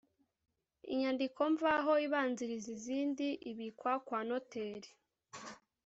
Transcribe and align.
inyandiko 0.91 1.39
mvaho 1.53 1.93
ibanziriza 2.05 2.67
izindi 2.77 3.27
ibikwa 3.51 3.93
kwa 4.05 4.19
noteri 4.27 4.89